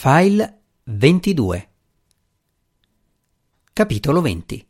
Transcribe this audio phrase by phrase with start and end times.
[0.00, 1.68] File 22
[3.72, 4.68] Capitolo 20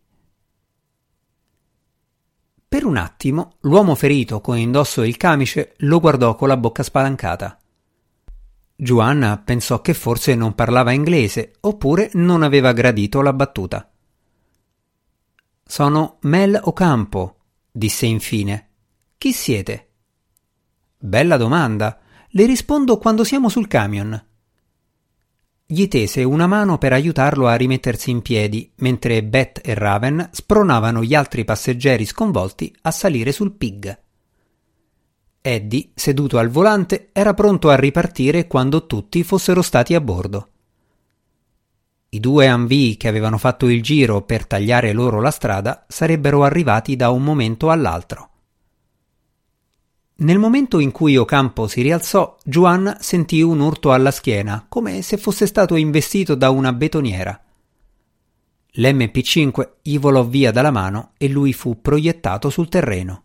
[2.67, 7.59] Per un attimo l'uomo ferito con indosso il camice lo guardò con la bocca spalancata.
[8.75, 13.93] Giovanna pensò che forse non parlava inglese oppure non aveva gradito la battuta.
[15.63, 17.37] Sono Mel Ocampo,
[17.71, 18.71] disse infine.
[19.19, 19.91] Chi siete?
[20.97, 22.01] Bella domanda.
[22.31, 24.28] Le rispondo quando siamo sul camion
[25.71, 31.05] gli tese una mano per aiutarlo a rimettersi in piedi, mentre Beth e Raven spronavano
[31.05, 33.99] gli altri passeggeri sconvolti a salire sul pig.
[35.43, 40.49] Eddie, seduto al volante, era pronto a ripartire quando tutti fossero stati a bordo.
[42.09, 46.97] I due Anvii che avevano fatto il giro per tagliare loro la strada sarebbero arrivati
[46.97, 48.31] da un momento all'altro.
[50.21, 55.17] Nel momento in cui Ocampo si rialzò, Juan sentì un urto alla schiena, come se
[55.17, 57.41] fosse stato investito da una betoniera.
[58.73, 63.23] L'MP5 gli volò via dalla mano e lui fu proiettato sul terreno.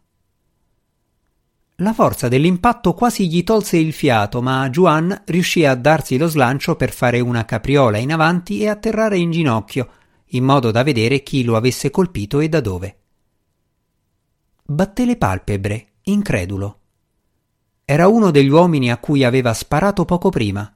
[1.78, 6.76] La forza dell'impatto quasi gli tolse il fiato, ma Juan riuscì a darsi lo slancio
[6.76, 9.90] per fare una capriola in avanti e atterrare in ginocchio,
[10.26, 12.98] in modo da vedere chi lo avesse colpito e da dove.
[14.64, 16.82] Batté le palpebre, incredulo.
[17.86, 20.74] Era uno degli uomini a cui aveva sparato poco prima.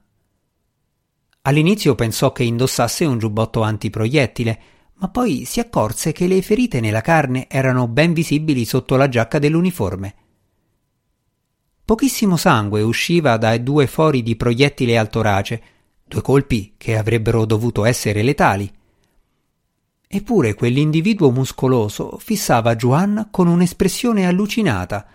[1.42, 4.60] All'inizio pensò che indossasse un giubbotto antiproiettile,
[4.96, 9.38] ma poi si accorse che le ferite nella carne erano ben visibili sotto la giacca
[9.38, 10.14] dell'uniforme.
[11.82, 15.62] Pochissimo sangue usciva dai due fori di proiettile al torace,
[16.04, 18.70] due colpi che avrebbero dovuto essere letali.
[20.06, 25.06] Eppure quell'individuo muscoloso fissava Juan con un'espressione allucinata,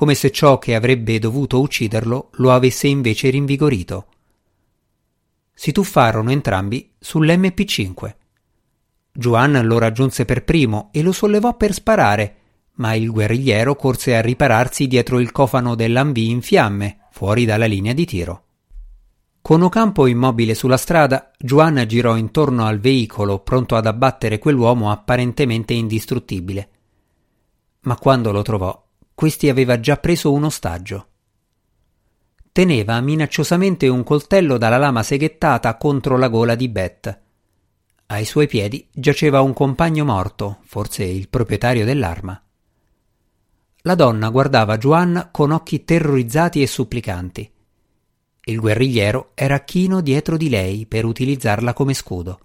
[0.00, 4.06] come se ciò che avrebbe dovuto ucciderlo lo avesse invece rinvigorito.
[5.52, 8.14] Si tuffarono entrambi sull'MP5.
[9.12, 12.36] Juan lo raggiunse per primo e lo sollevò per sparare,
[12.76, 17.92] ma il guerrigliero corse a ripararsi dietro il cofano dell'Anvì in fiamme, fuori dalla linea
[17.92, 18.44] di tiro.
[19.42, 25.74] Con Ocampo immobile sulla strada, Juan girò intorno al veicolo pronto ad abbattere quell'uomo apparentemente
[25.74, 26.70] indistruttibile.
[27.80, 28.88] Ma quando lo trovò,
[29.20, 31.08] questi aveva già preso un ostaggio.
[32.52, 37.20] Teneva minacciosamente un coltello dalla lama seghettata contro la gola di Beth.
[38.06, 42.42] Ai suoi piedi giaceva un compagno morto, forse il proprietario dell'arma.
[43.82, 47.52] La donna guardava Joanna con occhi terrorizzati e supplicanti.
[48.44, 52.40] Il guerrigliero era chino dietro di lei per utilizzarla come scudo.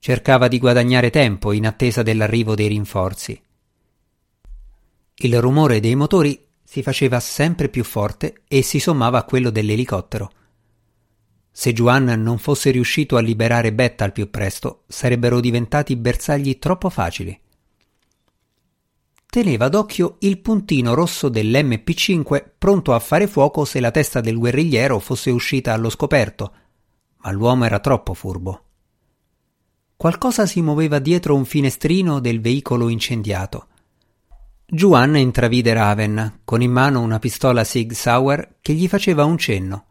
[0.00, 3.40] Cercava di guadagnare tempo in attesa dell'arrivo dei rinforzi.
[5.18, 10.30] Il rumore dei motori si faceva sempre più forte e si sommava a quello dell'elicottero.
[11.50, 16.90] Se Juan non fosse riuscito a liberare Beth al più presto, sarebbero diventati bersagli troppo
[16.90, 17.40] facili.
[19.24, 24.98] Teneva d'occhio il puntino rosso dell'MP5 pronto a fare fuoco se la testa del guerrigliero
[24.98, 26.52] fosse uscita allo scoperto,
[27.22, 28.64] ma l'uomo era troppo furbo.
[29.96, 33.68] Qualcosa si muoveva dietro un finestrino del veicolo incendiato
[34.68, 39.84] Juan intravide Raven, con in mano una pistola Sig Sauer che gli faceva un cenno.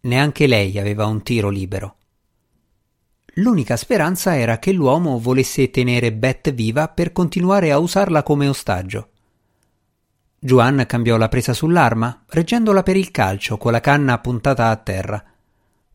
[0.00, 1.94] Neanche lei aveva un tiro libero.
[3.34, 9.10] L'unica speranza era che l'uomo volesse tenere Beth viva per continuare a usarla come ostaggio.
[10.40, 15.24] Juan cambiò la presa sull'arma, reggendola per il calcio con la canna puntata a terra.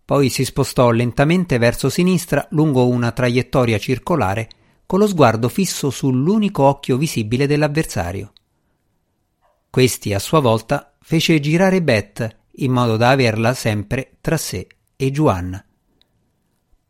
[0.05, 4.47] Poi si spostò lentamente verso sinistra lungo una traiettoria circolare
[4.89, 8.33] con lo sguardo fisso sull'unico occhio visibile dell'avversario.
[9.69, 15.11] Questi a sua volta fece girare Beth in modo da averla sempre tra sé e
[15.11, 15.63] Juan.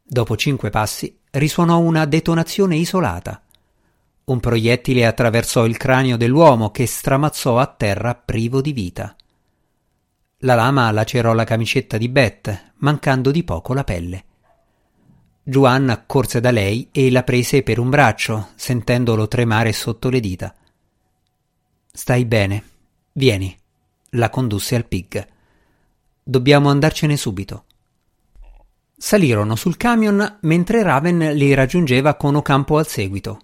[0.01, 3.43] Dopo cinque passi risuonò una detonazione isolata.
[4.23, 9.13] Un proiettile attraversò il cranio dell'uomo che stramazzò a terra privo di vita.
[10.43, 14.23] La lama lacerò la camicetta di Beth, mancando di poco la pelle.
[15.49, 20.53] Juan corse da lei e la prese per un braccio, sentendolo tremare sotto le dita.
[21.91, 22.63] Stai bene.
[23.13, 23.57] Vieni.
[24.11, 25.27] La condusse al pig.
[26.21, 27.65] Dobbiamo andarcene subito.
[28.95, 33.41] Salirono sul camion mentre Raven li raggiungeva con Ocampo al seguito.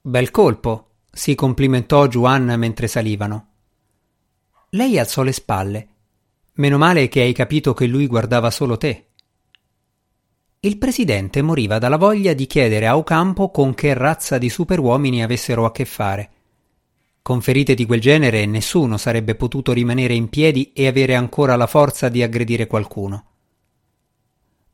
[0.00, 3.48] Bel colpo, si complimentò Juan mentre salivano.
[4.70, 5.88] Lei alzò le spalle.
[6.54, 9.08] Meno male che hai capito che lui guardava solo te
[10.64, 15.66] il presidente moriva dalla voglia di chiedere a Ocampo con che razza di superuomini avessero
[15.66, 16.30] a che fare.
[17.20, 21.66] Con ferite di quel genere nessuno sarebbe potuto rimanere in piedi e avere ancora la
[21.66, 23.24] forza di aggredire qualcuno.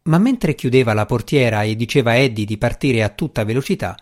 [0.03, 3.97] Ma mentre chiudeva la portiera e diceva a Eddie di partire a tutta velocità,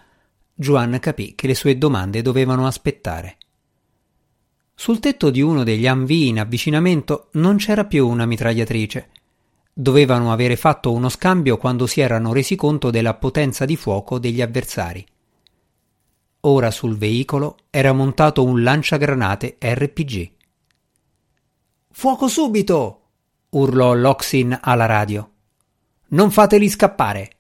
[0.55, 3.39] Juan capì che le sue domande dovevano aspettare.
[4.75, 9.09] Sul tetto di uno degli Humvee in avvicinamento non c'era più una mitragliatrice.
[9.81, 14.43] Dovevano avere fatto uno scambio quando si erano resi conto della potenza di fuoco degli
[14.43, 15.07] avversari.
[16.41, 20.31] Ora sul veicolo era montato un lanciagranate RPG.
[21.93, 23.03] Fuoco subito!
[23.51, 25.31] urlò Loxin alla radio.
[26.09, 27.31] Non fateli scappare!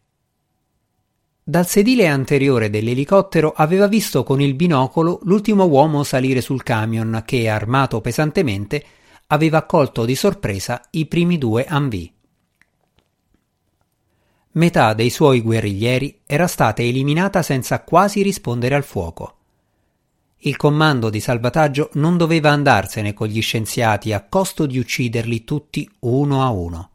[1.42, 7.48] Dal sedile anteriore dell'elicottero aveva visto con il binocolo l'ultimo uomo salire sul camion che,
[7.48, 8.84] armato pesantemente,
[9.26, 12.12] aveva colto di sorpresa i primi due Humvee.
[14.58, 19.36] Metà dei suoi guerriglieri era stata eliminata senza quasi rispondere al fuoco.
[20.38, 25.88] Il comando di salvataggio non doveva andarsene con gli scienziati a costo di ucciderli tutti
[26.00, 26.90] uno a uno.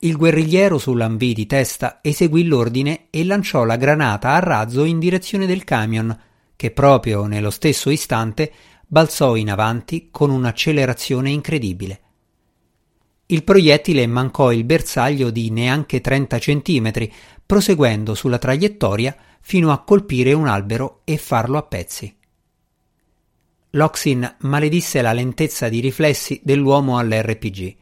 [0.00, 5.46] Il guerrigliero sull'ambì di testa eseguì l'ordine e lanciò la granata a razzo in direzione
[5.46, 6.14] del camion,
[6.56, 8.52] che proprio nello stesso istante
[8.86, 12.00] balzò in avanti con un'accelerazione incredibile.
[13.30, 17.12] Il proiettile mancò il bersaglio di neanche 30 centimetri,
[17.44, 22.16] proseguendo sulla traiettoria fino a colpire un albero e farlo a pezzi.
[23.72, 27.76] Loxin maledisse la lentezza di riflessi dell'uomo all'RPG.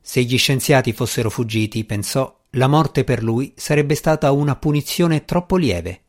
[0.00, 5.56] Se gli scienziati fossero fuggiti, pensò, la morte per lui sarebbe stata una punizione troppo
[5.56, 6.02] lieve.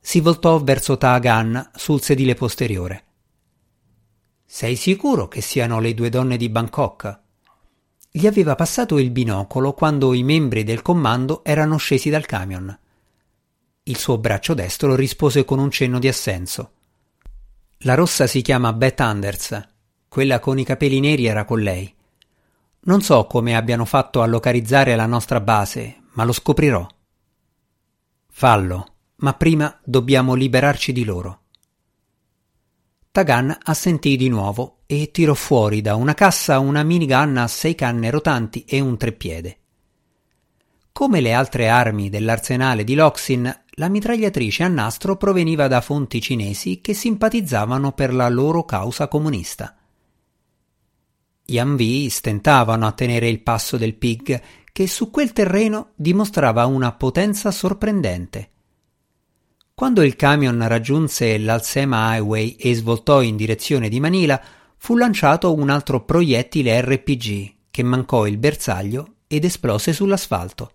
[0.00, 3.04] Si voltò verso Taagan sul sedile posteriore.
[4.54, 7.20] Sei sicuro che siano le due donne di Bangkok?
[8.10, 12.78] Gli aveva passato il binocolo quando i membri del comando erano scesi dal camion.
[13.84, 16.72] Il suo braccio destro rispose con un cenno di assenso.
[17.78, 19.68] La rossa si chiama Beth Anders.
[20.06, 21.90] Quella con i capelli neri era con lei.
[22.80, 26.86] Non so come abbiano fatto a localizzare la nostra base, ma lo scoprirò.
[28.28, 31.41] Fallo, ma prima dobbiamo liberarci di loro.
[33.12, 38.08] Tagan assentì di nuovo e tirò fuori da una cassa una minigun a sei canne
[38.08, 39.58] rotanti e un treppiede.
[40.92, 46.80] Come le altre armi dell'arsenale di Loxin, la mitragliatrice a nastro proveniva da fonti cinesi
[46.80, 49.76] che simpatizzavano per la loro causa comunista.
[51.44, 54.40] Gli Humvee stentavano a tenere il passo del Pig,
[54.72, 58.51] che su quel terreno dimostrava una potenza sorprendente.
[59.82, 64.40] Quando il camion raggiunse l'Alsema Highway e svoltò in direzione di Manila,
[64.76, 70.70] fu lanciato un altro proiettile RPG che mancò il bersaglio ed esplose sull'asfalto.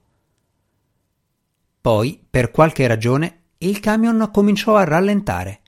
[1.80, 5.62] Poi, per qualche ragione, il camion cominciò a rallentare.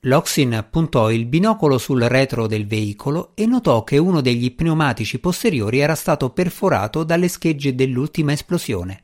[0.00, 5.78] Loxin puntò il binocolo sul retro del veicolo e notò che uno degli pneumatici posteriori
[5.78, 9.03] era stato perforato dalle schegge dell'ultima esplosione.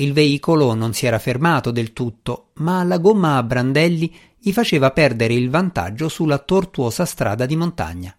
[0.00, 4.92] Il veicolo non si era fermato del tutto, ma la gomma a brandelli gli faceva
[4.92, 8.16] perdere il vantaggio sulla tortuosa strada di montagna.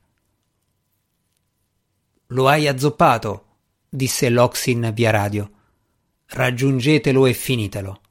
[2.28, 3.46] Lo hai azzoppato,
[3.88, 5.50] disse Loxin via radio.
[6.26, 8.02] Raggiungetelo e finitelo.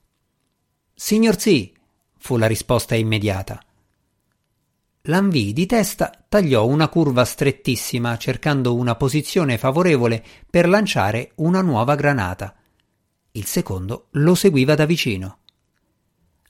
[0.94, 1.76] Signor sì,
[2.16, 3.62] fu la risposta immediata.
[5.02, 11.94] L'Anvì di testa tagliò una curva strettissima cercando una posizione favorevole per lanciare una nuova
[11.94, 12.57] granata.
[13.32, 15.38] Il secondo lo seguiva da vicino.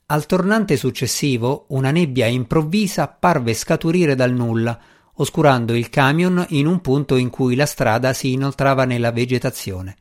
[0.06, 4.80] Al tornante successivo una nebbia improvvisa parve scaturire dal nulla,
[5.14, 9.96] oscurando il camion in un punto in cui la strada si inoltrava nella vegetazione.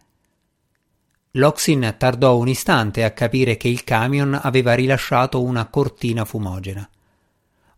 [1.31, 6.89] Loxin tardò un istante a capire che il camion aveva rilasciato una cortina fumogena.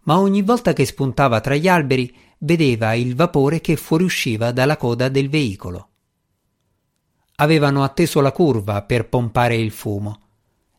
[0.03, 5.09] Ma ogni volta che spuntava tra gli alberi vedeva il vapore che fuoriusciva dalla coda
[5.09, 5.88] del veicolo.
[7.41, 10.21] Avevano atteso la curva per pompare il fumo.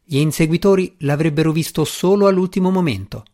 [0.04, 3.24] Gli inseguitori l'avrebbero visto solo all'ultimo momento.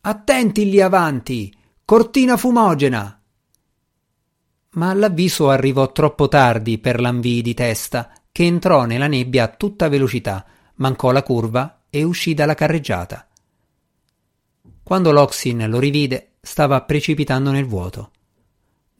[0.00, 1.54] Attenti lì avanti!
[1.84, 3.18] Cortina fumogena!
[4.78, 9.88] ma l'avviso arrivò troppo tardi per l'anvii di testa, che entrò nella nebbia a tutta
[9.88, 13.26] velocità, mancò la curva e uscì dalla carreggiata.
[14.82, 18.12] Quando Loxin lo rivide, stava precipitando nel vuoto.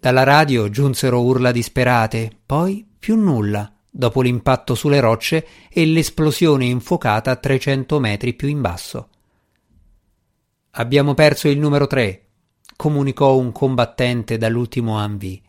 [0.01, 7.33] Dalla radio giunsero urla disperate, poi più nulla, dopo l'impatto sulle rocce e l'esplosione infuocata
[7.33, 9.09] a 300 metri più in basso.
[10.71, 12.27] Abbiamo perso il numero 3,
[12.77, 15.43] comunicò un combattente dall'ultimo Anvi.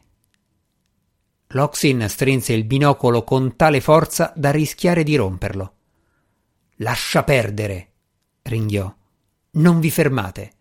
[1.50, 5.74] Loxin strinse il binocolo con tale forza da rischiare di romperlo.
[6.78, 7.92] Lascia perdere,
[8.42, 8.92] ringhiò.
[9.52, 10.52] Non vi fermate.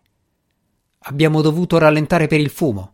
[0.99, 2.93] Abbiamo dovuto rallentare per il fumo.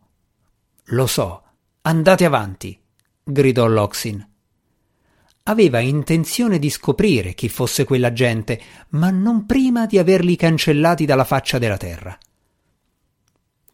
[0.90, 1.42] Lo so.
[1.82, 2.80] Andate avanti,
[3.24, 4.28] gridò Loxin.
[5.44, 11.24] Aveva intenzione di scoprire chi fosse quella gente, ma non prima di averli cancellati dalla
[11.24, 12.18] faccia della terra.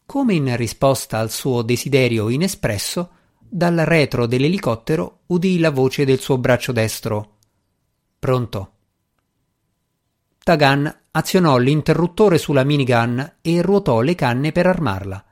[0.06, 6.38] Come in risposta al suo desiderio inespresso, dal retro dell'elicottero udì la voce del suo
[6.38, 7.38] braccio destro.
[8.20, 8.74] Pronto.
[10.44, 15.25] Tagan azionò l'interruttore sulla minigun e ruotò le canne per armarla.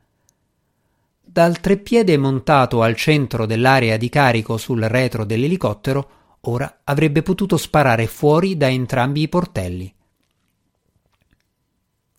[1.40, 6.10] Dal treppiede montato al centro dell'area di carico sul retro dell'elicottero,
[6.42, 9.96] ora avrebbe potuto sparare fuori da entrambi i portelli.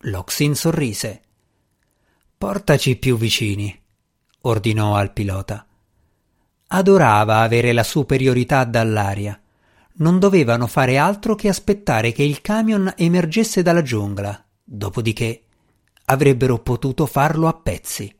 [0.05, 1.21] Loxin sorrise.
[2.35, 3.79] Portaci più vicini,
[4.41, 5.67] ordinò al pilota.
[6.69, 9.39] Adorava avere la superiorità dall'aria
[9.97, 15.43] non dovevano fare altro che aspettare che il camion emergesse dalla giungla, dopodiché
[16.05, 18.15] avrebbero potuto farlo a pezzi.